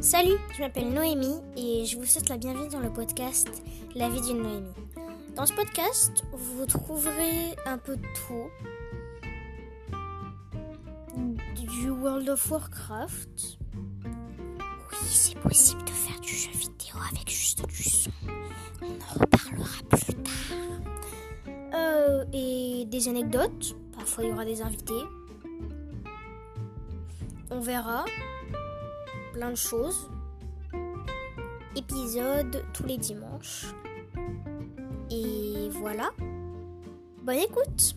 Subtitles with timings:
[0.00, 3.62] Salut, je m'appelle Noémie et je vous souhaite la bienvenue dans le podcast
[3.94, 4.72] La vie d'une Noémie.
[5.36, 8.48] Dans ce podcast, vous trouverez un peu de tout.
[11.54, 13.58] Du World of Warcraft.
[14.58, 18.10] Oui, c'est possible de faire du jeu vidéo avec juste du son.
[18.80, 21.74] On en reparlera plus tard.
[21.74, 23.76] Euh, et des anecdotes.
[23.94, 24.94] Parfois, il y aura des invités.
[27.50, 28.06] On verra
[29.32, 30.10] plein de choses.
[31.76, 33.66] Épisode tous les dimanches.
[35.10, 36.10] Et voilà.
[37.22, 37.94] Bonne écoute